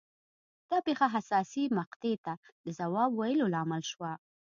دا 0.69 0.77
پېښه 0.87 1.07
حساسې 1.15 1.63
مقطعې 1.79 2.15
ته 2.25 2.33
د 2.63 2.65
ځواب 2.79 3.09
ویلو 3.19 3.45
لامل 3.53 3.83
شوه. 3.91 4.11